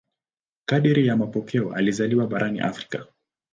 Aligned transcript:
Kadiri 0.65 1.07
ya 1.07 1.17
mapokeo 1.17 1.73
alizaliwa 1.73 2.27
barani 2.27 2.59
Afrika. 2.59 3.05